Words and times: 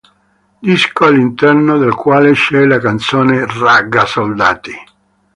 Disco 0.63 1.05
all'interno 1.05 1.77
del 1.77 1.93
quale 1.93 2.31
c'è 2.31 2.65
la 2.65 2.79
canzone: 2.79 3.45
"Ragga 3.45 4.03
soldati". 4.07 4.71